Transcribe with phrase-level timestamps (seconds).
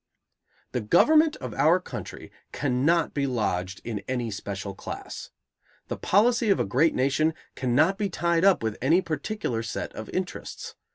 [0.71, 5.29] The government of our country cannot be lodged in any special class.
[5.89, 10.09] The policy of a great nation cannot be tied up with any particular set of
[10.09, 10.73] interests.